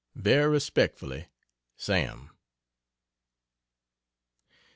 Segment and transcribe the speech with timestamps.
[0.15, 1.27] Very Respectfully
[1.77, 2.31] SAM.